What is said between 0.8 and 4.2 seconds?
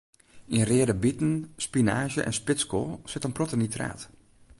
biten, spinaazje en spitskoal sit in protte nitraat.